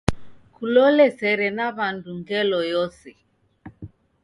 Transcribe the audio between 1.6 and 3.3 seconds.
wandu ngelo yose.